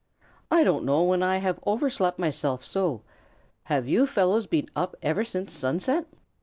[0.49, 3.03] I don't know when I have overslept myself so.
[3.65, 6.07] Have you fellows been up ever since sunset?"